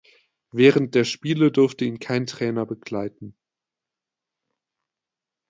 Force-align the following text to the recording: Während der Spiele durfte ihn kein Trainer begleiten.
Während 0.51 0.95
der 0.95 1.03
Spiele 1.03 1.51
durfte 1.51 1.85
ihn 1.85 1.99
kein 1.99 2.25
Trainer 2.25 2.65
begleiten. 2.65 3.35